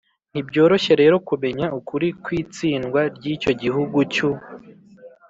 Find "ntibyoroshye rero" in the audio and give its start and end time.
0.31-1.15